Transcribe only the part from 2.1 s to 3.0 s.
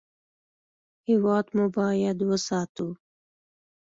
وساتو